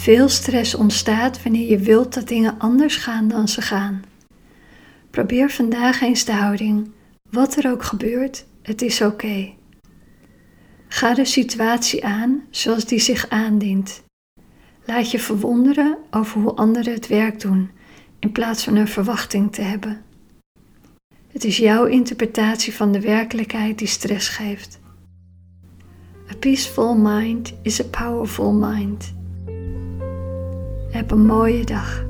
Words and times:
Veel 0.00 0.28
stress 0.28 0.74
ontstaat 0.74 1.42
wanneer 1.42 1.68
je 1.68 1.78
wilt 1.78 2.14
dat 2.14 2.28
dingen 2.28 2.58
anders 2.58 2.96
gaan 2.96 3.28
dan 3.28 3.48
ze 3.48 3.62
gaan. 3.62 4.02
Probeer 5.10 5.50
vandaag 5.50 6.00
eens 6.00 6.24
de 6.24 6.32
houding. 6.32 6.90
Wat 7.30 7.56
er 7.56 7.70
ook 7.70 7.82
gebeurt, 7.82 8.46
het 8.62 8.82
is 8.82 9.00
oké. 9.00 9.52
Ga 10.88 11.14
de 11.14 11.24
situatie 11.24 12.04
aan 12.04 12.42
zoals 12.50 12.84
die 12.84 12.98
zich 12.98 13.28
aandient. 13.28 14.02
Laat 14.84 15.10
je 15.10 15.18
verwonderen 15.18 15.98
over 16.10 16.40
hoe 16.40 16.54
anderen 16.54 16.92
het 16.92 17.06
werk 17.06 17.40
doen, 17.40 17.70
in 18.18 18.32
plaats 18.32 18.64
van 18.64 18.76
een 18.76 18.88
verwachting 18.88 19.52
te 19.52 19.62
hebben. 19.62 20.02
Het 21.28 21.44
is 21.44 21.56
jouw 21.56 21.84
interpretatie 21.84 22.74
van 22.74 22.92
de 22.92 23.00
werkelijkheid 23.00 23.78
die 23.78 23.88
stress 23.88 24.28
geeft. 24.28 24.80
A 26.30 26.36
peaceful 26.36 26.96
mind 26.96 27.52
is 27.62 27.80
a 27.80 27.84
powerful 27.84 28.52
mind. 28.52 29.18
Heb 31.00 31.10
een 31.10 31.26
mooie 31.26 31.64
dag. 31.64 32.09